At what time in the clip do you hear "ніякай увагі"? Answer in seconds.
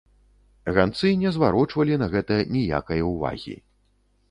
2.57-3.57